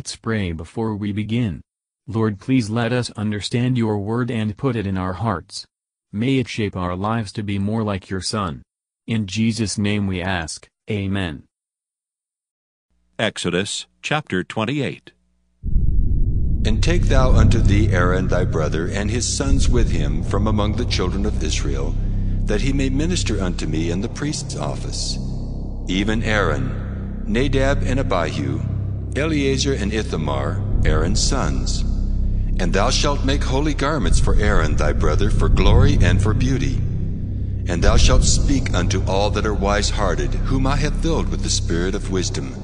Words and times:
Let's 0.00 0.16
pray 0.16 0.52
before 0.52 0.96
we 0.96 1.12
begin. 1.12 1.60
Lord 2.06 2.40
please 2.40 2.70
let 2.70 2.90
us 2.90 3.10
understand 3.18 3.76
your 3.76 3.98
word 3.98 4.30
and 4.30 4.56
put 4.56 4.74
it 4.74 4.86
in 4.86 4.96
our 4.96 5.12
hearts. 5.12 5.66
May 6.10 6.38
it 6.38 6.48
shape 6.48 6.74
our 6.74 6.96
lives 6.96 7.32
to 7.32 7.42
be 7.42 7.58
more 7.58 7.82
like 7.82 8.08
your 8.08 8.22
Son. 8.22 8.62
In 9.06 9.26
Jesus' 9.26 9.76
name 9.76 10.06
we 10.06 10.22
ask, 10.22 10.66
Amen. 10.90 11.42
Exodus 13.18 13.86
chapter 14.00 14.42
28. 14.42 15.12
And 16.64 16.82
take 16.82 17.02
thou 17.02 17.32
unto 17.32 17.58
thee 17.58 17.92
Aaron 17.92 18.26
thy 18.26 18.46
brother 18.46 18.88
and 18.88 19.10
his 19.10 19.28
sons 19.30 19.68
with 19.68 19.90
him 19.90 20.22
from 20.22 20.46
among 20.46 20.76
the 20.76 20.86
children 20.86 21.26
of 21.26 21.44
Israel, 21.44 21.94
that 22.46 22.62
he 22.62 22.72
may 22.72 22.88
minister 22.88 23.38
unto 23.42 23.66
me 23.66 23.90
in 23.90 24.00
the 24.00 24.08
priest's 24.08 24.56
office. 24.56 25.18
Even 25.88 26.22
Aaron, 26.22 27.22
Nadab 27.26 27.82
and 27.82 28.00
Abihu, 28.00 28.62
Eleazar 29.16 29.72
and 29.72 29.92
Ithamar, 29.92 30.62
Aaron's 30.84 31.20
sons. 31.20 31.80
And 32.60 32.72
thou 32.72 32.90
shalt 32.90 33.24
make 33.24 33.42
holy 33.42 33.74
garments 33.74 34.20
for 34.20 34.36
Aaron 34.36 34.76
thy 34.76 34.92
brother 34.92 35.30
for 35.30 35.48
glory 35.48 35.98
and 36.00 36.22
for 36.22 36.32
beauty. 36.32 36.76
And 37.66 37.82
thou 37.82 37.96
shalt 37.96 38.22
speak 38.22 38.72
unto 38.72 39.04
all 39.06 39.30
that 39.30 39.46
are 39.46 39.54
wise 39.54 39.90
hearted, 39.90 40.32
whom 40.34 40.66
I 40.66 40.76
have 40.76 41.02
filled 41.02 41.28
with 41.28 41.42
the 41.42 41.50
spirit 41.50 41.96
of 41.96 42.12
wisdom, 42.12 42.54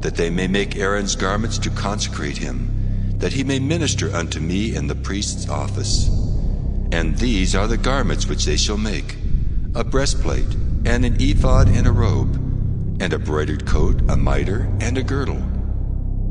that 0.00 0.16
they 0.16 0.30
may 0.30 0.48
make 0.48 0.76
Aaron's 0.76 1.14
garments 1.14 1.58
to 1.58 1.70
consecrate 1.70 2.38
him, 2.38 3.14
that 3.18 3.32
he 3.32 3.44
may 3.44 3.60
minister 3.60 4.12
unto 4.14 4.40
me 4.40 4.74
in 4.74 4.88
the 4.88 4.96
priest's 4.96 5.48
office. 5.48 6.08
And 6.90 7.16
these 7.18 7.54
are 7.54 7.68
the 7.68 7.76
garments 7.76 8.26
which 8.26 8.44
they 8.44 8.56
shall 8.56 8.78
make 8.78 9.16
a 9.76 9.84
breastplate, 9.84 10.54
and 10.84 11.04
an 11.04 11.16
ephod 11.20 11.68
and 11.68 11.86
a 11.86 11.92
robe, 11.92 12.34
and 13.00 13.12
a 13.12 13.18
broidered 13.18 13.66
coat, 13.66 14.00
a 14.08 14.16
mitre, 14.16 14.68
and 14.80 14.96
a 14.96 15.02
girdle. 15.02 15.53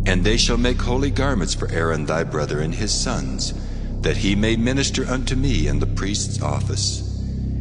And 0.05 0.23
they 0.23 0.37
shall 0.37 0.57
make 0.57 0.81
holy 0.81 1.11
garments 1.11 1.53
for 1.53 1.71
Aaron 1.71 2.05
thy 2.05 2.23
brother 2.23 2.59
and 2.59 2.75
his 2.75 2.93
sons, 2.93 3.53
that 4.01 4.17
he 4.17 4.35
may 4.35 4.55
minister 4.55 5.05
unto 5.05 5.35
me 5.35 5.67
in 5.67 5.79
the 5.79 5.87
priest's 5.87 6.41
office. 6.41 7.09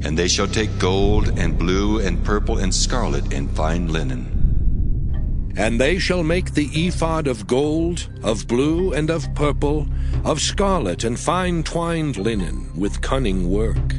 And 0.05 0.19
they 0.19 0.27
shall 0.27 0.49
take 0.49 0.79
gold, 0.81 1.39
and 1.39 1.57
blue, 1.57 2.01
and 2.01 2.25
purple, 2.25 2.59
and 2.59 2.75
scarlet, 2.75 3.33
and 3.33 3.49
fine 3.51 3.89
linen. 3.93 5.53
And 5.57 5.81
they 5.81 5.99
shall 5.99 6.25
make 6.25 6.55
the 6.55 6.71
ephod 6.73 7.29
of 7.29 7.47
gold, 7.47 8.09
of 8.23 8.49
blue, 8.49 8.93
and 8.93 9.11
of 9.11 9.33
purple, 9.35 9.87
of 10.25 10.41
scarlet, 10.41 11.05
and 11.05 11.19
fine 11.21 11.63
twined 11.63 12.17
linen, 12.17 12.71
with 12.75 13.03
cunning 13.03 13.51
work. 13.51 13.95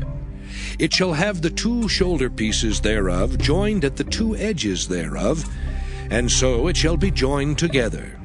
It 0.80 0.94
shall 0.94 1.14
have 1.14 1.42
the 1.42 1.50
two 1.50 1.88
shoulder 1.88 2.30
pieces 2.30 2.82
thereof 2.82 3.38
joined 3.38 3.86
at 3.86 3.96
the 3.96 4.04
two 4.04 4.36
edges 4.36 4.88
thereof, 4.88 5.48
and 6.10 6.30
so 6.30 6.68
it 6.68 6.76
shall 6.76 6.98
be 6.98 7.12
joined 7.12 7.60
together. 7.60 8.20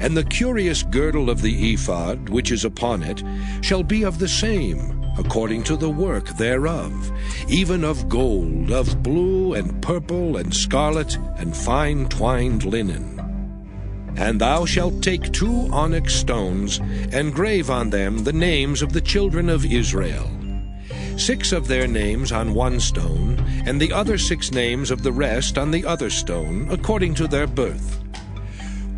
And 0.00 0.16
the 0.16 0.24
curious 0.24 0.82
girdle 0.82 1.28
of 1.28 1.42
the 1.42 1.74
ephod, 1.74 2.28
which 2.28 2.50
is 2.50 2.64
upon 2.64 3.02
it, 3.02 3.22
shall 3.60 3.82
be 3.82 4.02
of 4.02 4.18
the 4.18 4.28
same, 4.28 5.04
according 5.18 5.62
to 5.64 5.76
the 5.76 5.90
work 5.90 6.26
thereof, 6.36 7.12
even 7.48 7.84
of 7.84 8.08
gold, 8.08 8.70
of 8.70 9.02
blue, 9.02 9.54
and 9.54 9.82
purple, 9.82 10.38
and 10.38 10.54
scarlet, 10.54 11.18
and 11.36 11.56
fine 11.56 12.08
twined 12.08 12.64
linen. 12.64 13.18
And 14.16 14.40
thou 14.40 14.64
shalt 14.64 15.02
take 15.02 15.32
two 15.32 15.68
onyx 15.70 16.14
stones, 16.14 16.80
and 17.12 17.34
grave 17.34 17.70
on 17.70 17.90
them 17.90 18.24
the 18.24 18.32
names 18.32 18.82
of 18.82 18.92
the 18.92 19.00
children 19.00 19.48
of 19.48 19.64
Israel 19.64 20.28
six 21.20 21.52
of 21.52 21.68
their 21.68 21.86
names 21.86 22.32
on 22.32 22.54
one 22.54 22.80
stone, 22.80 23.38
and 23.66 23.78
the 23.78 23.92
other 23.92 24.16
six 24.16 24.50
names 24.50 24.90
of 24.90 25.02
the 25.02 25.12
rest 25.12 25.58
on 25.58 25.70
the 25.70 25.84
other 25.84 26.08
stone, 26.08 26.66
according 26.70 27.14
to 27.14 27.28
their 27.28 27.46
birth. 27.46 28.00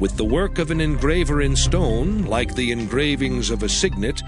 With 0.02 0.16
the 0.16 0.24
work 0.24 0.58
of 0.58 0.72
an 0.72 0.80
engraver 0.80 1.42
in 1.42 1.54
stone, 1.54 2.24
like 2.24 2.56
the 2.56 2.72
engravings 2.72 3.50
of 3.50 3.62
a 3.62 3.68
signet, 3.68 4.20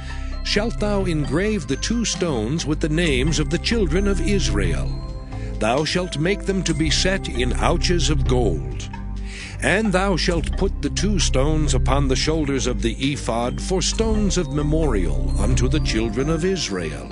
shalt 0.44 0.78
thou 0.78 1.04
engrave 1.04 1.66
the 1.66 1.74
two 1.74 2.04
stones 2.04 2.64
with 2.64 2.78
the 2.78 2.88
names 2.88 3.40
of 3.40 3.50
the 3.50 3.58
children 3.58 4.06
of 4.06 4.20
Israel. 4.20 4.88
Thou 5.58 5.84
shalt 5.84 6.16
make 6.16 6.44
them 6.44 6.62
to 6.62 6.74
be 6.74 6.90
set 6.90 7.28
in 7.28 7.54
ouches 7.54 8.08
of 8.08 8.28
gold. 8.28 8.88
And 9.62 9.92
thou 9.92 10.14
shalt 10.14 10.56
put 10.58 10.80
the 10.80 10.90
two 10.90 11.18
stones 11.18 11.74
upon 11.74 12.06
the 12.06 12.14
shoulders 12.14 12.68
of 12.68 12.80
the 12.80 12.94
ephod 13.12 13.60
for 13.60 13.82
stones 13.82 14.38
of 14.38 14.54
memorial 14.54 15.34
unto 15.40 15.66
the 15.66 15.80
children 15.80 16.30
of 16.30 16.44
Israel. 16.44 17.08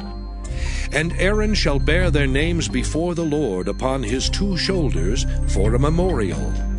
And 0.93 1.13
Aaron 1.15 1.55
shall 1.55 1.81
bear 1.81 2.13
their 2.13 2.29
names 2.29 2.69
before 2.69 3.17
the 3.17 3.25
Lord 3.25 3.67
upon 3.67 4.05
his 4.05 4.31
two 4.31 4.57
shoulders 4.57 5.27
for 5.49 5.75
a 5.75 5.81
memorial. 5.81 6.72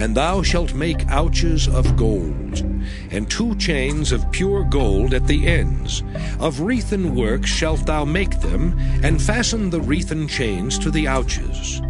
And 0.00 0.16
thou 0.16 0.42
shalt 0.42 0.72
make 0.72 1.06
ouches 1.08 1.68
of 1.68 1.94
gold, 1.94 2.64
and 3.10 3.30
two 3.30 3.54
chains 3.56 4.12
of 4.12 4.32
pure 4.32 4.64
gold 4.64 5.12
at 5.12 5.26
the 5.26 5.46
ends. 5.46 6.02
Of 6.38 6.60
wreathen 6.60 7.14
work 7.14 7.44
shalt 7.44 7.84
thou 7.84 8.06
make 8.06 8.40
them, 8.40 8.78
and 9.04 9.20
fasten 9.20 9.68
the 9.68 9.82
wreathen 9.82 10.26
chains 10.26 10.78
to 10.78 10.90
the 10.90 11.06
ouches. 11.06 11.82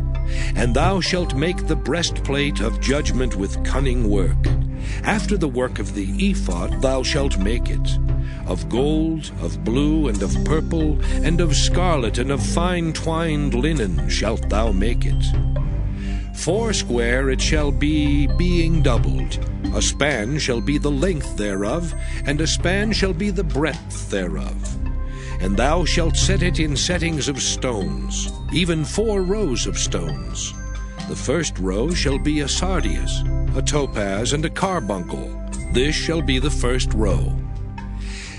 And 0.57 0.75
thou 0.75 1.01
shalt 1.01 1.37
make 1.37 1.69
the 1.69 1.77
breastplate 1.77 2.61
of 2.61 2.81
judgment 2.81 3.37
with 3.37 3.63
cunning 3.65 4.11
work. 4.11 4.45
After 5.05 5.37
the 5.37 5.49
work 5.49 5.79
of 5.79 5.95
the 5.95 6.09
ephod 6.19 6.83
thou 6.83 7.05
shalt 7.05 7.39
make 7.39 7.71
it 7.71 7.99
of 8.51 8.69
gold, 8.69 9.31
of 9.41 9.63
blue, 9.63 10.09
and 10.09 10.21
of 10.25 10.35
purple, 10.45 11.01
and 11.25 11.41
of 11.41 11.55
scarlet, 11.55 12.19
and 12.19 12.33
of 12.33 12.45
fine 12.45 12.93
twined 12.93 13.55
linen 13.55 14.09
shalt 14.09 14.49
thou 14.49 14.73
make 14.73 15.07
it. 15.07 15.25
Foursquare 16.41 17.29
it 17.29 17.41
shall 17.43 17.71
be, 17.71 18.27
being 18.27 18.81
doubled. 18.81 19.39
A 19.75 19.83
span 19.83 20.39
shall 20.39 20.63
be 20.63 20.79
the 20.79 20.91
length 20.91 21.37
thereof, 21.37 21.95
and 22.25 22.41
a 22.41 22.47
span 22.47 22.93
shall 22.93 23.13
be 23.13 23.31
the 23.31 23.45
breadth 23.45 24.11
thereof. 24.11 24.57
And 25.43 25.55
thou 25.55 25.85
shalt 25.85 26.17
set 26.17 26.43
it 26.43 26.59
in 26.59 26.79
settings 26.79 27.29
of 27.29 27.43
stones, 27.43 28.33
even 28.55 28.87
four 28.87 29.23
rows 29.23 29.67
of 29.67 29.77
stones. 29.77 30.55
The 31.11 31.17
first 31.17 31.59
row 31.59 31.91
shall 31.91 32.19
be 32.19 32.41
a 32.41 32.49
sardius, 32.49 33.23
a 33.55 33.61
topaz, 33.61 34.33
and 34.33 34.43
a 34.47 34.51
carbuncle. 34.51 35.29
This 35.75 35.95
shall 35.95 36.23
be 36.23 36.39
the 36.39 36.51
first 36.51 36.95
row. 36.95 37.37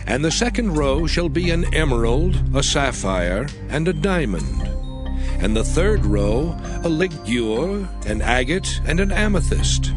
And 0.07 0.25
the 0.25 0.31
second 0.31 0.73
row 0.73 1.05
shall 1.05 1.29
be 1.29 1.51
an 1.51 1.71
emerald, 1.71 2.35
a 2.55 2.63
sapphire, 2.63 3.47
and 3.69 3.87
a 3.87 3.93
diamond. 3.93 4.80
And 5.41 5.55
the 5.55 5.63
third 5.63 6.05
row 6.05 6.55
a 6.83 6.89
ligure, 6.89 7.87
an 8.05 8.21
agate, 8.21 8.79
and 8.85 8.99
an 8.99 9.11
amethyst. 9.11 9.91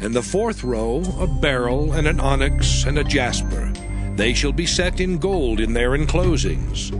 And 0.00 0.14
the 0.14 0.22
fourth 0.22 0.64
row 0.64 1.02
a 1.18 1.26
beryl, 1.26 1.92
and 1.92 2.08
an 2.08 2.18
onyx, 2.18 2.84
and 2.84 2.98
a 2.98 3.04
jasper. 3.04 3.70
They 4.16 4.32
shall 4.34 4.52
be 4.52 4.66
set 4.66 5.00
in 5.00 5.18
gold 5.18 5.60
in 5.60 5.74
their 5.74 5.90
enclosings. 5.90 6.92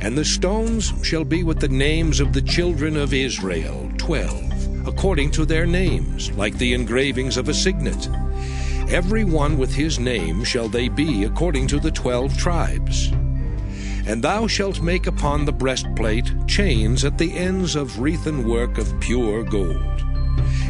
And 0.00 0.16
the 0.16 0.24
stones 0.24 0.92
shall 1.02 1.24
be 1.24 1.42
with 1.42 1.58
the 1.58 1.68
names 1.68 2.20
of 2.20 2.32
the 2.32 2.42
children 2.42 2.96
of 2.96 3.12
Israel, 3.12 3.90
twelve, 3.98 4.86
according 4.86 5.32
to 5.32 5.44
their 5.44 5.66
names, 5.66 6.30
like 6.32 6.56
the 6.56 6.72
engravings 6.72 7.36
of 7.36 7.48
a 7.48 7.54
signet. 7.54 8.08
Every 8.88 9.24
one 9.24 9.58
with 9.58 9.74
his 9.74 9.98
name 9.98 10.44
shall 10.44 10.68
they 10.68 10.88
be 10.88 11.24
according 11.24 11.66
to 11.68 11.80
the 11.80 11.90
twelve 11.90 12.36
tribes. 12.38 13.12
And 14.08 14.24
thou 14.24 14.46
shalt 14.46 14.80
make 14.80 15.06
upon 15.06 15.44
the 15.44 15.52
breastplate 15.52 16.32
chains 16.46 17.04
at 17.04 17.18
the 17.18 17.36
ends 17.36 17.76
of 17.76 18.00
wreathen 18.00 18.48
work 18.48 18.78
of 18.78 18.98
pure 19.00 19.44
gold. 19.44 20.02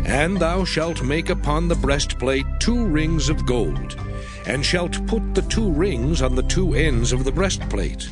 And 0.05 0.41
thou 0.41 0.65
shalt 0.65 1.05
make 1.05 1.31
upon 1.31 1.69
the 1.69 1.77
breastplate 1.77 2.47
two 2.59 2.85
rings 2.85 3.29
of 3.29 3.47
gold, 3.47 3.97
and 4.45 4.67
shalt 4.67 5.07
put 5.07 5.37
the 5.37 5.43
two 5.43 5.71
rings 5.71 6.21
on 6.21 6.35
the 6.35 6.43
two 6.43 6.75
ends 6.75 7.13
of 7.13 7.23
the 7.23 7.31
breastplate. 7.31 8.11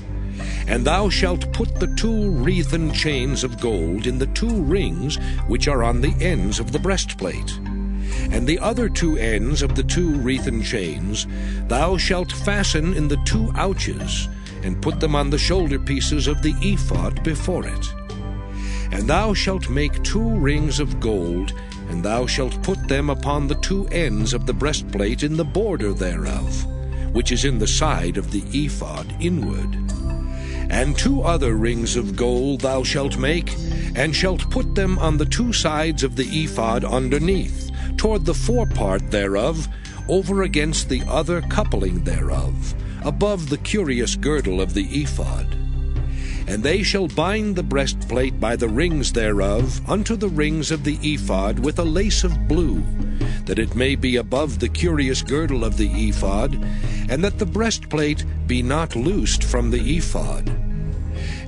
And 0.68 0.84
thou 0.84 1.08
shalt 1.08 1.52
put 1.52 1.80
the 1.80 1.92
two 1.96 2.30
wreathen 2.30 2.92
chains 2.92 3.42
of 3.42 3.60
gold 3.60 4.06
in 4.06 4.20
the 4.20 4.28
two 4.28 4.62
rings 4.62 5.16
which 5.48 5.66
are 5.66 5.82
on 5.82 6.02
the 6.02 6.14
ends 6.20 6.60
of 6.60 6.70
the 6.70 6.78
breastplate 6.78 7.58
and 8.30 8.46
the 8.46 8.58
other 8.58 8.88
two 8.88 9.16
ends 9.18 9.62
of 9.62 9.74
the 9.74 9.82
two 9.82 10.10
wreathen 10.18 10.62
chains 10.62 11.26
thou 11.68 11.96
shalt 11.96 12.32
fasten 12.32 12.94
in 12.94 13.08
the 13.08 13.18
two 13.24 13.52
ouches, 13.56 14.28
and 14.62 14.80
put 14.82 15.00
them 15.00 15.14
on 15.14 15.30
the 15.30 15.38
shoulder 15.38 15.78
pieces 15.78 16.26
of 16.26 16.42
the 16.42 16.54
ephod 16.60 17.22
before 17.22 17.66
it. 17.66 17.94
And 18.92 19.08
thou 19.08 19.34
shalt 19.34 19.68
make 19.68 20.02
two 20.02 20.36
rings 20.38 20.80
of 20.80 21.00
gold, 21.00 21.52
and 21.88 22.04
thou 22.04 22.26
shalt 22.26 22.62
put 22.62 22.88
them 22.88 23.10
upon 23.10 23.46
the 23.46 23.56
two 23.56 23.86
ends 23.88 24.32
of 24.32 24.46
the 24.46 24.52
breastplate 24.52 25.22
in 25.22 25.36
the 25.36 25.44
border 25.44 25.92
thereof, 25.92 26.64
which 27.12 27.32
is 27.32 27.44
in 27.44 27.58
the 27.58 27.66
side 27.66 28.16
of 28.16 28.30
the 28.30 28.42
ephod 28.52 29.14
inward. 29.20 29.76
And 30.70 30.96
two 30.96 31.22
other 31.22 31.54
rings 31.54 31.96
of 31.96 32.16
gold 32.16 32.62
thou 32.62 32.82
shalt 32.82 33.18
make, 33.18 33.54
and 33.94 34.14
shalt 34.14 34.50
put 34.50 34.74
them 34.74 34.98
on 34.98 35.16
the 35.16 35.24
two 35.24 35.52
sides 35.52 36.02
of 36.02 36.16
the 36.16 36.26
ephod 36.44 36.84
underneath 36.84 37.70
toward 37.96 38.24
the 38.24 38.34
forepart 38.34 39.10
thereof, 39.10 39.68
over 40.08 40.42
against 40.42 40.88
the 40.88 41.02
other 41.08 41.40
coupling 41.42 42.04
thereof, 42.04 42.74
above 43.06 43.48
the 43.48 43.58
curious 43.58 44.16
girdle 44.16 44.60
of 44.60 44.74
the 44.74 44.84
ephod. 45.02 45.46
And 46.48 46.62
they 46.62 46.82
shall 46.82 47.08
bind 47.08 47.56
the 47.56 47.62
breastplate 47.62 48.38
by 48.38 48.56
the 48.56 48.68
rings 48.68 49.12
thereof 49.12 49.80
unto 49.88 50.16
the 50.16 50.28
rings 50.28 50.70
of 50.70 50.84
the 50.84 50.98
ephod 51.02 51.60
with 51.60 51.78
a 51.78 51.84
lace 51.84 52.24
of 52.24 52.46
blue. 52.46 52.82
that 53.46 53.58
it 53.58 53.74
may 53.74 53.94
be 53.94 54.16
above 54.16 54.58
the 54.58 54.68
curious 54.68 55.22
girdle 55.22 55.64
of 55.64 55.76
the 55.76 55.88
ephod, 56.08 56.54
and 57.08 57.24
that 57.24 57.38
the 57.38 57.46
breastplate 57.46 58.24
be 58.46 58.62
not 58.62 58.96
loosed 58.96 59.42
from 59.42 59.70
the 59.70 59.96
ephod. 59.96 60.48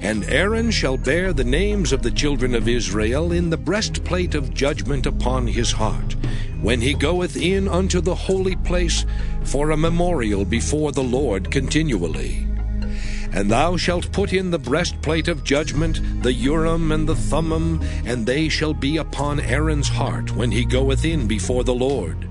And 0.00 0.25
Aaron 0.25 0.70
shall 0.70 0.96
bear 0.96 1.32
the 1.32 1.44
names 1.44 1.93
of 1.93 2.02
the 2.02 2.10
children 2.10 2.55
of 2.55 2.69
Israel 2.69 3.32
in 3.32 3.50
the 3.50 3.56
breastplate 3.56 4.37
of 4.37 4.55
judgment 4.55 5.06
upon 5.06 5.49
his 5.49 5.72
heart, 5.72 6.14
when 6.62 6.81
he 6.81 6.94
goeth 6.94 7.37
in 7.37 7.69
unto 7.69 8.00
the 8.00 8.14
holy 8.14 8.55
place 8.69 9.05
for 9.44 9.70
a 9.70 9.76
memorial 9.76 10.44
before 10.44 10.93
the 10.93 11.03
Lord 11.03 11.50
continually. 11.50 12.47
And 13.32 13.50
thou 13.50 13.76
shalt 13.76 14.12
put 14.12 14.32
in 14.32 14.50
the 14.50 14.59
breastplate 14.59 15.26
of 15.26 15.43
judgment, 15.43 16.23
the 16.23 16.32
Urim 16.32 16.93
and 16.93 17.09
the 17.09 17.17
Thummim, 17.17 17.81
and 18.05 18.26
they 18.26 18.49
shall 18.49 18.75
be 18.75 18.99
upon 18.99 19.41
Aaron's 19.41 19.88
heart 19.88 20.37
when 20.37 20.50
he 20.50 20.65
goeth 20.65 21.05
in 21.05 21.26
before 21.26 21.65
the 21.65 21.75
Lord. 21.75 22.29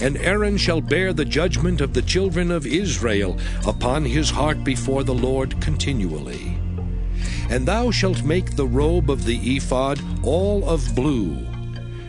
And 0.00 0.16
Aaron 0.18 0.56
shall 0.56 0.80
bear 0.80 1.12
the 1.12 1.24
judgment 1.24 1.80
of 1.80 1.94
the 1.94 2.02
children 2.02 2.50
of 2.50 2.66
Israel 2.66 3.38
upon 3.66 4.04
his 4.04 4.30
heart 4.30 4.64
before 4.64 5.04
the 5.04 5.14
Lord 5.14 5.60
continually. 5.60 6.58
And 7.48 7.66
thou 7.66 7.90
shalt 7.90 8.22
make 8.24 8.56
the 8.56 8.66
robe 8.66 9.10
of 9.10 9.24
the 9.24 9.56
ephod 9.56 10.00
all 10.24 10.68
of 10.68 10.94
blue, 10.94 11.46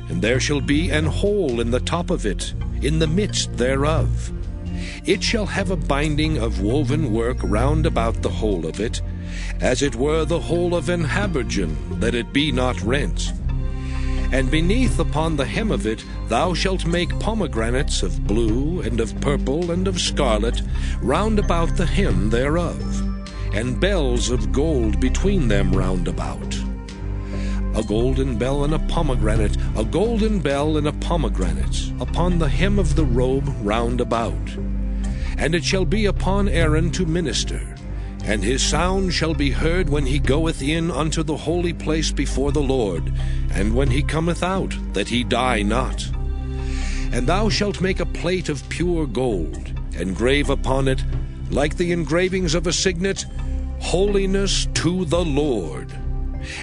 and 0.09 0.21
there 0.21 0.39
shall 0.39 0.61
be 0.61 0.89
an 0.89 1.05
hole 1.05 1.59
in 1.59 1.71
the 1.71 1.79
top 1.79 2.09
of 2.09 2.25
it, 2.25 2.53
in 2.81 2.99
the 2.99 3.07
midst 3.07 3.57
thereof 3.57 4.31
it 5.07 5.23
shall 5.23 5.45
have 5.45 5.71
a 5.71 5.77
binding 5.77 6.37
of 6.37 6.61
woven 6.61 7.13
work 7.13 7.37
round 7.41 7.85
about 7.85 8.21
the 8.21 8.29
whole 8.29 8.65
of 8.65 8.81
it, 8.81 9.01
as 9.61 9.81
it 9.81 9.95
were 9.95 10.25
the 10.25 10.39
whole 10.39 10.75
of 10.75 10.89
an 10.89 11.03
habergeon, 11.03 11.99
that 12.01 12.13
it 12.13 12.33
be 12.33 12.51
not 12.51 12.79
rent. 12.81 13.31
And 14.33 14.51
beneath 14.51 14.99
upon 14.99 15.37
the 15.37 15.45
hem 15.45 15.71
of 15.71 15.87
it 15.87 16.03
thou 16.27 16.53
shalt 16.53 16.85
make 16.85 17.19
pomegranates 17.21 18.03
of 18.03 18.27
blue, 18.27 18.81
and 18.81 18.99
of 18.99 19.19
purple, 19.21 19.71
and 19.71 19.87
of 19.87 20.01
scarlet, 20.01 20.61
round 21.01 21.39
about 21.39 21.77
the 21.77 21.85
hem 21.85 22.29
thereof, 22.29 22.75
and 23.55 23.79
bells 23.79 24.29
of 24.29 24.51
gold 24.51 24.99
between 24.99 25.47
them 25.47 25.71
round 25.71 26.09
about. 26.09 26.66
A 27.77 27.83
golden 27.83 28.37
bell 28.37 28.63
and 28.63 28.73
a 28.73 28.79
pomegranate, 28.79 29.55
a 29.77 29.85
golden 29.85 30.39
bell 30.39 30.77
and 30.77 30.87
a 30.87 30.93
pomegranate, 30.93 31.91
upon 32.01 32.39
the 32.39 32.49
hem 32.49 32.79
of 32.79 32.95
the 32.95 33.05
robe 33.05 33.47
round 33.61 34.01
about 34.01 34.57
and 35.37 35.53
it 35.53 35.63
shall 35.63 35.85
be 35.85 36.05
upon 36.05 36.49
Aaron 36.49 36.91
to 36.91 37.05
minister. 37.05 37.75
And 38.23 38.43
his 38.43 38.61
sound 38.61 39.13
shall 39.13 39.33
be 39.33 39.51
heard 39.51 39.87
when 39.87 40.05
he 40.05 40.19
goeth 40.19 40.61
in 40.61 40.91
unto 40.91 41.23
the 41.23 41.37
holy 41.37 41.71
place 41.71 42.11
before 42.11 42.51
the 42.51 42.61
Lord, 42.61 43.13
and 43.51 43.73
when 43.73 43.89
he 43.89 44.01
cometh 44.01 44.43
out, 44.43 44.75
that 44.93 45.07
he 45.07 45.23
die 45.23 45.61
not. 45.61 46.05
And 47.13 47.27
thou 47.27 47.47
shalt 47.47 47.79
make 47.79 48.01
a 48.01 48.05
plate 48.05 48.49
of 48.49 48.67
pure 48.67 49.05
gold, 49.05 49.71
and 49.95 50.15
grave 50.15 50.49
upon 50.49 50.89
it, 50.89 51.01
like 51.49 51.77
the 51.77 51.93
engravings 51.93 52.53
of 52.53 52.67
a 52.67 52.73
signet, 52.73 53.25
Holiness 53.79 54.67
to 54.73 55.05
the 55.05 55.23
Lord. 55.23 55.96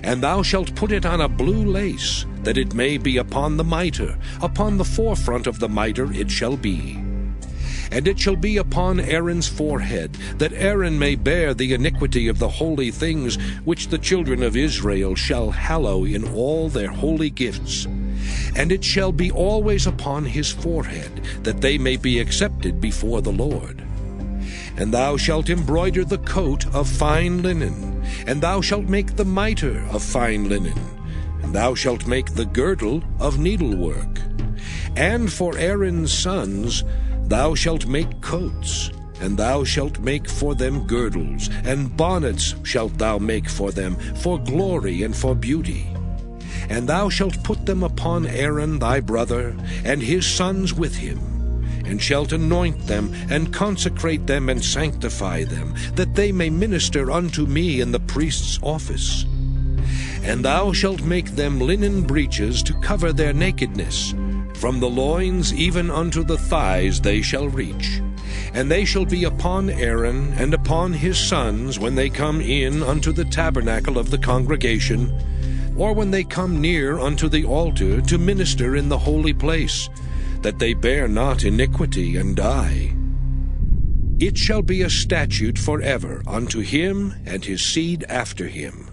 And 0.02 0.22
thou 0.22 0.42
shalt 0.42 0.74
put 0.74 0.92
it 0.92 1.06
on 1.06 1.20
a 1.20 1.28
blue 1.28 1.64
lace, 1.64 2.26
that 2.42 2.58
it 2.58 2.74
may 2.74 2.98
be 2.98 3.16
upon 3.16 3.56
the 3.56 3.64
mitre, 3.64 4.18
upon 4.42 4.76
the 4.76 4.84
forefront 4.84 5.46
of 5.46 5.58
the 5.58 5.68
mitre 5.68 6.12
it 6.12 6.30
shall 6.30 6.56
be. 6.56 6.98
And 7.90 8.08
it 8.08 8.18
shall 8.18 8.36
be 8.36 8.56
upon 8.56 8.98
Aaron's 8.98 9.46
forehead, 9.46 10.14
that 10.38 10.52
Aaron 10.52 10.98
may 10.98 11.14
bear 11.14 11.54
the 11.54 11.74
iniquity 11.74 12.28
of 12.28 12.38
the 12.38 12.48
holy 12.48 12.90
things 12.90 13.36
which 13.64 13.88
the 13.88 13.98
children 13.98 14.42
of 14.42 14.56
Israel 14.56 15.14
shall 15.14 15.50
hallow 15.50 16.04
in 16.04 16.24
all 16.34 16.68
their 16.68 16.88
holy 16.88 17.30
gifts. 17.30 17.86
And 18.56 18.72
it 18.72 18.82
shall 18.82 19.12
be 19.12 19.30
always 19.30 19.86
upon 19.86 20.24
his 20.24 20.50
forehead, 20.50 21.22
that 21.44 21.60
they 21.60 21.78
may 21.78 21.96
be 21.96 22.18
accepted 22.18 22.80
before 22.80 23.22
the 23.22 23.32
Lord. 23.32 23.83
And 24.76 24.92
thou 24.92 25.16
shalt 25.16 25.50
embroider 25.50 26.04
the 26.04 26.18
coat 26.18 26.66
of 26.74 26.88
fine 26.88 27.42
linen, 27.42 28.02
and 28.26 28.40
thou 28.40 28.60
shalt 28.60 28.84
make 28.84 29.16
the 29.16 29.24
mitre 29.24 29.86
of 29.90 30.02
fine 30.02 30.48
linen, 30.48 30.78
and 31.42 31.54
thou 31.54 31.74
shalt 31.74 32.06
make 32.06 32.34
the 32.34 32.46
girdle 32.46 33.02
of 33.20 33.38
needlework. 33.38 34.20
And 34.96 35.32
for 35.32 35.56
Aaron's 35.58 36.12
sons 36.12 36.84
Thou 37.26 37.54
shalt 37.54 37.86
make 37.86 38.20
coats, 38.20 38.90
and 39.18 39.38
thou 39.38 39.64
shalt 39.64 39.98
make 39.98 40.28
for 40.28 40.54
them 40.54 40.86
girdles, 40.86 41.48
and 41.64 41.96
bonnets 41.96 42.54
shalt 42.64 42.98
thou 42.98 43.18
make 43.18 43.48
for 43.48 43.72
them, 43.72 43.96
for 44.16 44.38
glory 44.38 45.02
and 45.02 45.16
for 45.16 45.34
beauty. 45.34 45.86
And 46.68 46.86
thou 46.86 47.08
shalt 47.08 47.42
put 47.42 47.64
them 47.64 47.82
upon 47.82 48.26
Aaron 48.26 48.78
thy 48.78 49.00
brother, 49.00 49.56
and 49.84 50.02
his 50.02 50.26
sons 50.26 50.74
with 50.74 50.96
him, 50.96 51.18
and 51.84 52.02
shalt 52.02 52.32
anoint 52.32 52.86
them, 52.86 53.14
and 53.30 53.52
consecrate 53.52 54.26
them, 54.26 54.48
and 54.48 54.64
sanctify 54.64 55.44
them, 55.44 55.74
that 55.94 56.14
they 56.14 56.32
may 56.32 56.50
minister 56.50 57.10
unto 57.10 57.46
me 57.46 57.80
in 57.80 57.92
the 57.92 58.00
priest's 58.00 58.58
office. 58.62 59.26
And 60.22 60.44
thou 60.44 60.72
shalt 60.72 61.02
make 61.02 61.32
them 61.32 61.60
linen 61.60 62.02
breeches 62.02 62.62
to 62.62 62.80
cover 62.80 63.12
their 63.12 63.32
nakedness, 63.32 64.14
from 64.54 64.80
the 64.80 64.88
loins 64.88 65.52
even 65.52 65.90
unto 65.90 66.24
the 66.24 66.38
thighs 66.38 67.00
they 67.00 67.20
shall 67.20 67.48
reach. 67.48 68.00
And 68.54 68.70
they 68.70 68.84
shall 68.84 69.04
be 69.04 69.24
upon 69.24 69.68
Aaron 69.68 70.32
and 70.34 70.54
upon 70.54 70.92
his 70.92 71.18
sons 71.18 71.78
when 71.78 71.94
they 71.94 72.08
come 72.08 72.40
in 72.40 72.82
unto 72.82 73.12
the 73.12 73.24
tabernacle 73.24 73.98
of 73.98 74.10
the 74.10 74.18
congregation, 74.18 75.12
or 75.76 75.92
when 75.92 76.10
they 76.10 76.24
come 76.24 76.60
near 76.60 76.98
unto 76.98 77.28
the 77.28 77.44
altar 77.44 78.00
to 78.00 78.16
minister 78.16 78.76
in 78.76 78.88
the 78.88 78.98
holy 78.98 79.34
place, 79.34 79.88
that 80.44 80.58
they 80.58 80.74
bear 80.74 81.08
not 81.08 81.44
iniquity 81.44 82.18
and 82.18 82.36
die. 82.36 82.94
It 84.20 84.36
shall 84.36 84.60
be 84.60 84.82
a 84.82 84.90
statute 84.90 85.58
forever 85.58 86.22
unto 86.26 86.60
him 86.60 87.14
and 87.24 87.42
his 87.42 87.64
seed 87.64 88.04
after 88.10 88.46
him. 88.46 88.90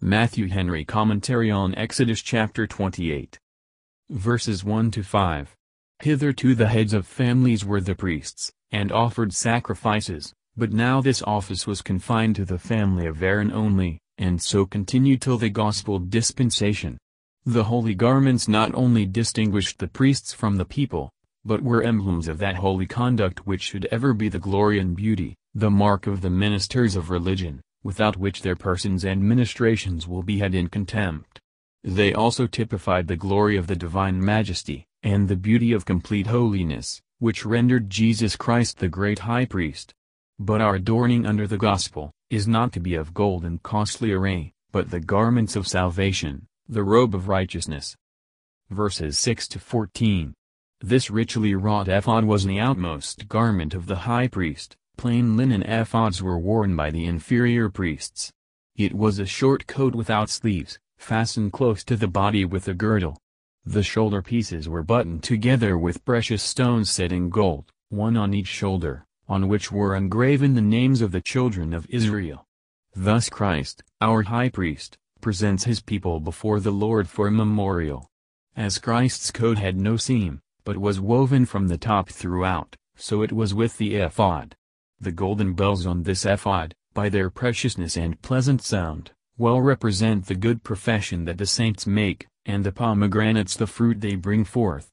Matthew 0.00 0.48
Henry 0.48 0.84
Commentary 0.84 1.52
on 1.52 1.74
Exodus 1.76 2.20
chapter 2.20 2.66
28 2.66 3.38
verses 4.10 4.64
1 4.64 4.90
to 4.90 5.02
5. 5.04 5.54
Hitherto 6.00 6.54
the 6.54 6.68
heads 6.68 6.92
of 6.92 7.06
families 7.06 7.64
were 7.64 7.80
the 7.80 7.94
priests, 7.94 8.50
and 8.72 8.90
offered 8.90 9.32
sacrifices, 9.32 10.32
but 10.56 10.72
now 10.72 11.00
this 11.00 11.22
office 11.22 11.66
was 11.66 11.82
confined 11.82 12.34
to 12.36 12.44
the 12.44 12.58
family 12.58 13.06
of 13.06 13.22
Aaron 13.22 13.52
only, 13.52 14.00
and 14.16 14.40
so 14.42 14.64
continued 14.64 15.20
till 15.20 15.38
the 15.38 15.50
gospel 15.50 15.98
dispensation. 15.98 16.98
The 17.48 17.64
holy 17.64 17.94
garments 17.94 18.46
not 18.46 18.74
only 18.74 19.06
distinguished 19.06 19.78
the 19.78 19.88
priests 19.88 20.34
from 20.34 20.56
the 20.56 20.66
people, 20.66 21.10
but 21.46 21.62
were 21.62 21.82
emblems 21.82 22.28
of 22.28 22.36
that 22.40 22.56
holy 22.56 22.84
conduct 22.84 23.46
which 23.46 23.62
should 23.62 23.86
ever 23.86 24.12
be 24.12 24.28
the 24.28 24.38
glory 24.38 24.78
and 24.78 24.94
beauty, 24.94 25.34
the 25.54 25.70
mark 25.70 26.06
of 26.06 26.20
the 26.20 26.28
ministers 26.28 26.94
of 26.94 27.08
religion, 27.08 27.62
without 27.82 28.18
which 28.18 28.42
their 28.42 28.54
persons 28.54 29.02
and 29.02 29.26
ministrations 29.26 30.06
will 30.06 30.22
be 30.22 30.40
had 30.40 30.54
in 30.54 30.68
contempt. 30.68 31.40
They 31.82 32.12
also 32.12 32.46
typified 32.46 33.08
the 33.08 33.16
glory 33.16 33.56
of 33.56 33.66
the 33.66 33.76
divine 33.76 34.22
majesty, 34.22 34.84
and 35.02 35.26
the 35.26 35.34
beauty 35.34 35.72
of 35.72 35.86
complete 35.86 36.26
holiness, 36.26 37.00
which 37.18 37.46
rendered 37.46 37.88
Jesus 37.88 38.36
Christ 38.36 38.76
the 38.76 38.90
great 38.90 39.20
high 39.20 39.46
priest. 39.46 39.94
But 40.38 40.60
our 40.60 40.74
adorning 40.74 41.24
under 41.24 41.46
the 41.46 41.56
gospel, 41.56 42.12
is 42.28 42.46
not 42.46 42.74
to 42.74 42.80
be 42.80 42.94
of 42.94 43.14
gold 43.14 43.46
and 43.46 43.62
costly 43.62 44.12
array, 44.12 44.52
but 44.70 44.90
the 44.90 45.00
garments 45.00 45.56
of 45.56 45.66
salvation, 45.66 46.46
the 46.70 46.84
robe 46.84 47.14
of 47.14 47.28
righteousness. 47.28 47.96
Verses 48.68 49.18
6 49.18 49.48
to 49.48 49.58
14. 49.58 50.34
This 50.82 51.10
richly 51.10 51.54
wrought 51.54 51.88
ephod 51.88 52.26
was 52.26 52.44
the 52.44 52.60
outmost 52.60 53.26
garment 53.26 53.72
of 53.72 53.86
the 53.86 54.00
high 54.00 54.28
priest, 54.28 54.76
plain 54.98 55.34
linen 55.34 55.62
ephods 55.62 56.20
were 56.20 56.38
worn 56.38 56.76
by 56.76 56.90
the 56.90 57.06
inferior 57.06 57.70
priests. 57.70 58.30
It 58.76 58.92
was 58.92 59.18
a 59.18 59.24
short 59.24 59.66
coat 59.66 59.94
without 59.94 60.28
sleeves, 60.28 60.78
fastened 60.98 61.54
close 61.54 61.82
to 61.84 61.96
the 61.96 62.06
body 62.06 62.44
with 62.44 62.68
a 62.68 62.74
girdle. 62.74 63.16
The 63.64 63.82
shoulder 63.82 64.20
pieces 64.20 64.68
were 64.68 64.82
buttoned 64.82 65.22
together 65.22 65.78
with 65.78 66.04
precious 66.04 66.42
stones 66.42 66.90
set 66.90 67.12
in 67.12 67.30
gold, 67.30 67.72
one 67.88 68.18
on 68.18 68.34
each 68.34 68.46
shoulder, 68.46 69.06
on 69.26 69.48
which 69.48 69.72
were 69.72 69.96
engraven 69.96 70.54
the 70.54 70.60
names 70.60 71.00
of 71.00 71.12
the 71.12 71.22
children 71.22 71.72
of 71.72 71.86
Israel. 71.88 72.46
Thus 72.94 73.30
Christ, 73.30 73.82
our 74.02 74.24
high 74.24 74.50
priest, 74.50 74.98
presents 75.20 75.64
his 75.64 75.80
people 75.80 76.20
before 76.20 76.60
the 76.60 76.70
Lord 76.70 77.08
for 77.08 77.26
a 77.26 77.32
memorial. 77.32 78.08
As 78.56 78.78
Christ's 78.78 79.30
coat 79.30 79.58
had 79.58 79.76
no 79.76 79.96
seam, 79.96 80.40
but 80.64 80.76
was 80.76 81.00
woven 81.00 81.46
from 81.46 81.68
the 81.68 81.78
top 81.78 82.08
throughout, 82.08 82.76
so 82.96 83.22
it 83.22 83.32
was 83.32 83.54
with 83.54 83.78
the 83.78 83.96
ephod. 83.96 84.54
The 85.00 85.12
golden 85.12 85.54
bells 85.54 85.86
on 85.86 86.02
this 86.02 86.26
ephod, 86.26 86.74
by 86.92 87.08
their 87.08 87.30
preciousness 87.30 87.96
and 87.96 88.20
pleasant 88.20 88.62
sound, 88.62 89.12
well 89.36 89.60
represent 89.60 90.26
the 90.26 90.34
good 90.34 90.64
profession 90.64 91.24
that 91.24 91.38
the 91.38 91.46
saints 91.46 91.86
make, 91.86 92.26
and 92.44 92.64
the 92.64 92.72
pomegranates 92.72 93.56
the 93.56 93.66
fruit 93.66 94.00
they 94.00 94.16
bring 94.16 94.44
forth. 94.44 94.88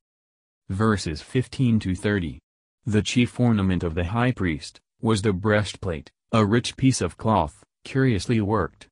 Verses 0.69 1.21
15 1.21 1.79
to 1.79 1.95
30. 1.95 2.39
The 2.85 3.01
chief 3.01 3.39
ornament 3.39 3.83
of 3.83 3.95
the 3.95 4.05
high 4.05 4.31
priest, 4.31 4.79
was 5.01 5.23
the 5.23 5.33
breastplate, 5.33 6.11
a 6.31 6.45
rich 6.45 6.77
piece 6.77 7.01
of 7.01 7.17
cloth, 7.17 7.63
curiously 7.83 8.39
worked. 8.39 8.87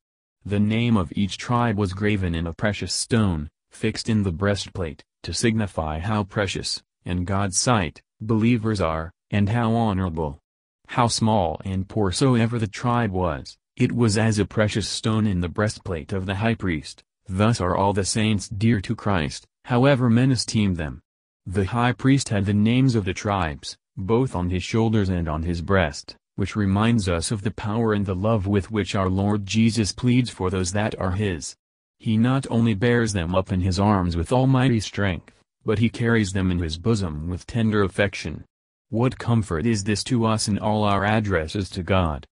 The 0.46 0.60
name 0.60 0.98
of 0.98 1.14
each 1.16 1.38
tribe 1.38 1.78
was 1.78 1.94
graven 1.94 2.36
in 2.36 2.48
a 2.48 2.54
precious 2.54 2.94
stone, 2.94 3.50
fixed 3.72 4.10
in 4.10 4.24
the 4.24 4.32
breastplate, 4.32 5.04
to 5.24 5.34
signify 5.34 6.00
how 6.00 6.26
precious, 6.26 6.84
in 7.06 7.24
God's 7.24 7.58
sight, 7.58 8.02
believers 8.20 8.82
are, 8.82 9.12
and 9.32 9.48
how 9.48 9.74
honorable. 9.74 10.40
How 10.88 11.08
small 11.08 11.62
and 11.64 11.88
poor 11.88 12.12
soever 12.12 12.60
the 12.60 12.68
tribe 12.68 13.12
was, 13.12 13.58
it 13.78 13.94
was 13.94 14.18
as 14.18 14.38
a 14.38 14.46
precious 14.46 14.88
stone 14.88 15.26
in 15.26 15.40
the 15.40 15.48
breastplate 15.48 16.12
of 16.12 16.26
the 16.26 16.36
high 16.36 16.56
priest, 16.56 17.04
thus 17.26 17.62
are 17.62 17.76
all 17.76 17.94
the 17.94 18.04
saints 18.04 18.50
dear 18.50 18.82
to 18.82 18.96
Christ, 18.96 19.48
however 19.66 20.10
men 20.10 20.32
esteem 20.32 20.76
them. 20.76 21.02
The 21.46 21.66
high 21.66 21.94
priest 21.94 22.30
had 22.30 22.46
the 22.46 22.54
names 22.54 22.96
of 22.96 23.06
the 23.06 23.14
tribes, 23.14 23.78
both 23.96 24.36
on 24.36 24.50
his 24.50 24.64
shoulders 24.64 25.08
and 25.08 25.30
on 25.30 25.44
his 25.44 25.62
breast, 25.62 26.18
which 26.36 26.56
reminds 26.56 27.08
us 27.08 27.32
of 27.32 27.44
the 27.44 27.52
power 27.52 27.94
and 27.94 28.06
the 28.06 28.16
love 28.16 28.48
with 28.48 28.72
which 28.72 28.96
our 28.96 29.10
Lord 29.10 29.46
Jesus 29.46 29.92
pleads 29.92 30.30
for 30.30 30.50
those 30.50 30.72
that 30.72 31.00
are 31.00 31.12
his. 31.12 31.56
He 32.00 32.18
not 32.18 32.46
only 32.50 32.74
bears 32.74 33.14
them 33.14 33.36
up 33.36 33.52
in 33.52 33.62
his 33.62 33.80
arms 33.80 34.18
with 34.18 34.34
almighty 34.34 34.80
strength, 34.80 35.32
but 35.66 35.80
he 35.80 35.90
carries 35.90 36.34
them 36.34 36.52
in 36.52 36.60
his 36.60 36.78
bosom 36.78 37.30
with 37.30 37.48
tender 37.48 37.84
affection. 37.84 38.44
What 38.90 39.18
comfort 39.18 39.66
is 39.66 39.86
this 39.86 40.04
to 40.06 40.26
us 40.26 40.48
in 40.48 40.60
all 40.60 40.84
our 40.84 41.06
addresses 41.06 41.70
to 41.72 41.84
God? 41.84 42.26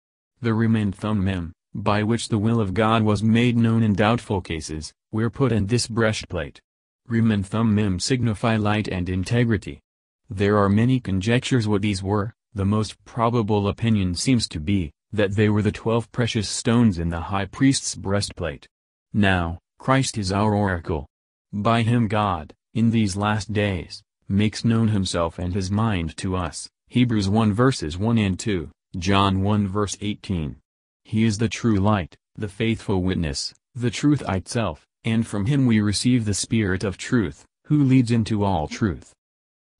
The 0.41 0.49
Urim 0.49 0.91
Thummim, 0.91 1.53
by 1.73 2.03
which 2.03 2.29
the 2.29 2.37
will 2.37 2.59
of 2.59 2.73
God 2.73 3.03
was 3.03 3.21
made 3.21 3.57
known 3.57 3.83
in 3.83 3.93
doubtful 3.93 4.41
cases, 4.41 4.93
were 5.11 5.29
put 5.29 5.51
in 5.51 5.67
this 5.67 5.87
breastplate. 5.87 6.61
Urim 7.09 7.43
Thummim 7.43 7.99
signify 7.99 8.55
light 8.55 8.87
and 8.87 9.09
integrity. 9.09 9.81
There 10.29 10.57
are 10.57 10.69
many 10.69 10.99
conjectures 10.99 11.67
what 11.67 11.81
these 11.81 12.01
were, 12.03 12.33
the 12.53 12.65
most 12.65 13.03
probable 13.05 13.67
opinion 13.67 14.15
seems 14.15 14.47
to 14.49 14.59
be, 14.59 14.91
that 15.11 15.35
they 15.35 15.49
were 15.49 15.61
the 15.61 15.71
twelve 15.71 16.11
precious 16.11 16.49
stones 16.49 16.99
in 16.99 17.09
the 17.09 17.19
high 17.19 17.45
priest's 17.45 17.95
breastplate. 17.95 18.67
Now, 19.13 19.59
Christ 19.77 20.17
is 20.17 20.31
our 20.31 20.53
oracle. 20.53 21.07
By 21.51 21.81
him 21.81 22.07
God, 22.07 22.53
in 22.73 22.91
these 22.91 23.15
last 23.15 23.53
days, 23.53 24.03
makes 24.27 24.63
known 24.63 24.89
himself 24.89 25.39
and 25.39 25.53
his 25.53 25.71
mind 25.71 26.15
to 26.17 26.35
us, 26.35 26.69
Hebrews 26.87 27.29
1 27.29 27.53
verses 27.53 27.97
1 27.97 28.17
and 28.17 28.37
2, 28.37 28.69
John 28.97 29.41
1 29.41 29.67
verse 29.67 29.97
18. 30.01 30.57
He 31.03 31.23
is 31.23 31.37
the 31.37 31.49
true 31.49 31.77
light, 31.77 32.15
the 32.35 32.47
faithful 32.47 33.01
witness, 33.01 33.53
the 33.73 33.89
truth 33.89 34.21
itself, 34.27 34.85
and 35.03 35.25
from 35.25 35.45
him 35.45 35.65
we 35.65 35.81
receive 35.81 36.25
the 36.25 36.33
Spirit 36.33 36.83
of 36.83 36.97
truth, 36.97 37.45
who 37.65 37.83
leads 37.83 38.11
into 38.11 38.43
all 38.43 38.67
truth. 38.67 39.13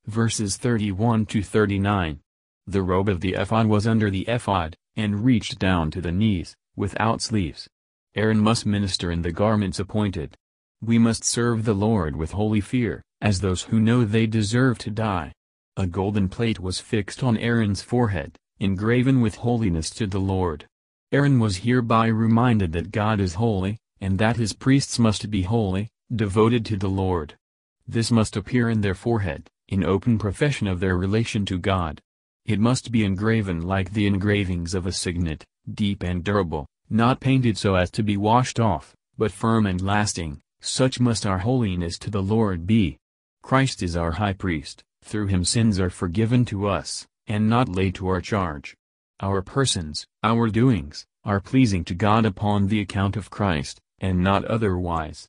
Verses 0.06 0.58
31 0.58 1.26
to 1.28 1.44
39. 1.44 2.20
The 2.70 2.84
robe 2.84 3.10
of 3.10 3.22
the 3.22 3.34
ephod 3.34 3.66
was 3.66 3.88
under 3.88 4.12
the 4.12 4.28
ephod, 4.28 4.78
and 4.96 5.26
reached 5.26 5.58
down 5.58 5.90
to 5.90 6.02
the 6.02 6.12
knees, 6.12 6.56
without 6.76 7.20
sleeves. 7.20 7.68
Aaron 8.14 8.40
must 8.40 8.64
minister 8.64 9.10
in 9.10 9.24
the 9.24 9.32
garments 9.32 9.80
appointed. 9.80 10.38
We 10.80 11.00
must 11.00 11.24
serve 11.24 11.66
the 11.66 11.74
Lord 11.74 12.16
with 12.16 12.34
holy 12.34 12.62
fear, 12.62 13.02
as 13.22 13.42
those 13.42 13.64
who 13.64 13.80
know 13.80 14.06
they 14.06 14.28
deserve 14.28 14.78
to 14.80 14.92
die. 14.92 15.34
A 15.78 15.88
golden 15.88 16.30
plate 16.30 16.60
was 16.60 16.80
fixed 16.80 17.24
on 17.24 17.38
Aaron's 17.38 17.82
forehead, 17.82 18.38
engraven 18.60 19.20
with 19.20 19.38
holiness 19.38 19.90
to 19.90 20.06
the 20.06 20.20
Lord. 20.20 20.68
Aaron 21.12 21.40
was 21.40 21.66
hereby 21.66 22.06
reminded 22.06 22.72
that 22.74 22.92
God 22.92 23.20
is 23.20 23.34
holy, 23.34 23.80
and 24.00 24.20
that 24.20 24.38
his 24.38 24.54
priests 24.54 25.00
must 25.00 25.32
be 25.32 25.42
holy, 25.42 25.90
devoted 26.16 26.68
to 26.68 26.78
the 26.78 26.88
Lord. 26.88 27.36
This 27.88 28.12
must 28.12 28.38
appear 28.38 28.70
in 28.70 28.82
their 28.82 28.94
forehead, 28.94 29.50
in 29.68 29.84
open 29.84 30.20
profession 30.20 30.68
of 30.68 30.80
their 30.80 30.96
relation 30.96 31.48
to 31.48 31.58
God. 31.58 32.00
It 32.46 32.60
must 32.60 32.92
be 32.92 33.04
engraven 33.04 33.62
like 33.62 33.94
the 33.94 34.08
engravings 34.08 34.74
of 34.74 34.86
a 34.86 34.92
signet, 34.92 35.46
deep 35.72 36.04
and 36.04 36.24
durable, 36.24 36.66
not 36.90 37.20
painted 37.20 37.58
so 37.58 37.76
as 37.76 37.92
to 37.92 38.04
be 38.04 38.18
washed 38.18 38.60
off, 38.60 38.96
but 39.18 39.32
firm 39.32 39.66
and 39.66 39.82
lasting, 39.82 40.42
such 40.62 41.00
must 41.00 41.26
our 41.26 41.40
holiness 41.40 41.98
to 42.00 42.10
the 42.10 42.24
Lord 42.24 42.66
be. 42.66 42.98
Christ 43.42 43.84
is 43.84 43.96
our 43.96 44.12
high 44.12 44.34
priest, 44.34 44.84
through 45.04 45.28
him 45.28 45.46
sins 45.46 45.80
are 45.80 45.90
forgiven 45.90 46.46
to 46.46 46.68
us, 46.68 47.08
and 47.28 47.50
not 47.50 47.70
laid 47.70 47.96
to 47.96 48.08
our 48.08 48.22
charge. 48.22 48.76
Our 49.22 49.42
persons, 49.42 50.06
our 50.24 50.48
doings, 50.50 51.06
are 51.24 51.40
pleasing 51.40 51.84
to 51.86 51.94
God 51.94 52.26
upon 52.26 52.68
the 52.68 52.80
account 52.80 53.18
of 53.18 53.30
Christ, 53.30 53.80
and 54.00 54.24
not 54.24 54.46
otherwise. 54.46 55.28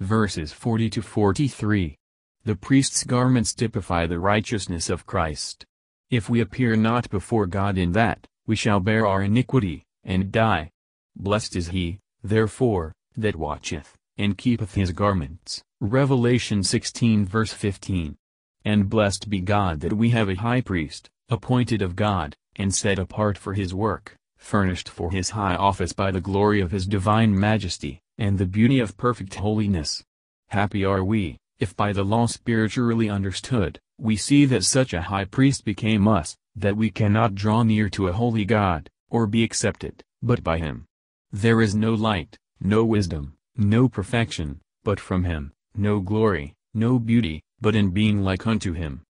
Verses 0.00 0.52
40 0.52 0.90
to 0.90 1.02
43. 1.02 1.96
The 2.44 2.56
priest's 2.56 3.04
garments 3.04 3.52
typify 3.52 4.06
the 4.06 4.18
righteousness 4.18 4.88
of 4.88 5.06
Christ. 5.06 5.66
If 6.10 6.28
we 6.28 6.40
appear 6.40 6.74
not 6.74 7.08
before 7.08 7.46
God 7.46 7.78
in 7.78 7.92
that, 7.92 8.26
we 8.44 8.56
shall 8.56 8.80
bear 8.80 9.06
our 9.06 9.22
iniquity, 9.22 9.84
and 10.02 10.32
die. 10.32 10.70
Blessed 11.14 11.54
is 11.54 11.68
he, 11.68 12.00
therefore, 12.20 12.92
that 13.16 13.36
watcheth, 13.36 13.96
and 14.18 14.36
keepeth 14.36 14.74
his 14.74 14.90
garments. 14.90 15.62
Revelation 15.80 16.64
16 16.64 17.24
verse 17.24 17.52
15. 17.52 18.16
And 18.64 18.90
blessed 18.90 19.30
be 19.30 19.40
God 19.40 19.80
that 19.80 19.92
we 19.92 20.10
have 20.10 20.28
a 20.28 20.34
high 20.34 20.62
priest, 20.62 21.08
appointed 21.28 21.80
of 21.80 21.94
God, 21.94 22.34
and 22.56 22.74
set 22.74 22.98
apart 22.98 23.38
for 23.38 23.54
his 23.54 23.72
work, 23.72 24.16
furnished 24.36 24.88
for 24.88 25.12
his 25.12 25.30
high 25.30 25.54
office 25.54 25.92
by 25.92 26.10
the 26.10 26.20
glory 26.20 26.60
of 26.60 26.72
his 26.72 26.86
divine 26.86 27.38
majesty, 27.38 28.00
and 28.18 28.36
the 28.36 28.46
beauty 28.46 28.80
of 28.80 28.96
perfect 28.96 29.36
holiness. 29.36 30.02
Happy 30.48 30.84
are 30.84 31.04
we, 31.04 31.38
if 31.60 31.76
by 31.76 31.92
the 31.92 32.04
law 32.04 32.26
spiritually 32.26 33.08
understood, 33.08 33.78
we 34.00 34.16
see 34.16 34.44
that 34.46 34.64
such 34.64 34.92
a 34.94 35.02
high 35.02 35.24
priest 35.24 35.64
became 35.64 36.08
us, 36.08 36.36
that 36.56 36.76
we 36.76 36.90
cannot 36.90 37.34
draw 37.34 37.62
near 37.62 37.88
to 37.90 38.08
a 38.08 38.12
holy 38.12 38.44
God, 38.44 38.90
or 39.08 39.26
be 39.26 39.44
accepted, 39.44 40.02
but 40.22 40.42
by 40.42 40.58
him. 40.58 40.86
There 41.32 41.60
is 41.60 41.74
no 41.74 41.94
light, 41.94 42.38
no 42.60 42.84
wisdom, 42.84 43.36
no 43.56 43.88
perfection, 43.88 44.60
but 44.84 44.98
from 44.98 45.24
him, 45.24 45.52
no 45.74 46.00
glory, 46.00 46.54
no 46.74 46.98
beauty, 46.98 47.42
but 47.60 47.74
in 47.74 47.90
being 47.90 48.22
like 48.22 48.46
unto 48.46 48.72
him. 48.72 49.02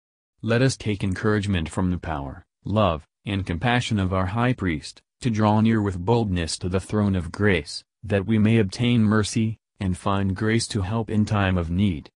Let 0.43 0.63
us 0.63 0.77
take 0.77 1.05
encouragement 1.05 1.69
from 1.69 1.91
the 1.91 1.99
power, 1.99 2.45
love, 2.65 3.07
and 3.27 3.47
compassion 3.47 3.99
of 3.99 4.13
our 4.13 4.27
high 4.27 4.53
priest, 4.53 5.03
to 5.21 5.31
draw 5.31 5.61
near 5.61 5.83
with 5.83 5.99
boldness 5.99 6.57
to 6.59 6.69
the 6.69 6.81
throne 6.81 7.15
of 7.15 7.31
grace, 7.31 7.85
that 8.03 8.27
we 8.27 8.39
may 8.39 8.59
obtain 8.59 9.03
mercy, 9.03 9.59
and 9.79 9.97
find 9.97 10.35
grace 10.37 10.67
to 10.69 10.83
help 10.83 11.11
in 11.11 11.25
time 11.25 11.59
of 11.59 11.71
need. 11.71 12.11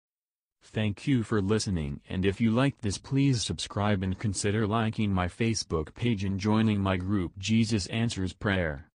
Thank 0.74 1.06
you 1.06 1.22
for 1.22 1.40
listening 1.40 2.00
and 2.08 2.26
if 2.26 2.40
you 2.40 2.50
liked 2.50 2.82
this 2.82 2.98
please 2.98 3.44
subscribe 3.44 4.02
and 4.02 4.18
consider 4.18 4.66
liking 4.66 5.12
my 5.12 5.28
Facebook 5.28 5.94
page 5.94 6.24
and 6.24 6.40
joining 6.40 6.80
my 6.80 6.96
group 6.96 7.38
Jesus 7.38 7.86
Answers 7.86 8.32
Prayer. 8.32 8.90